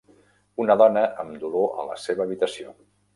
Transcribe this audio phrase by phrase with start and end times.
[0.63, 2.75] Una dona amb dolor a la seva habitació.